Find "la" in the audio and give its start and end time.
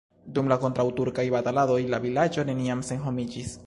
0.51-0.57, 1.95-2.03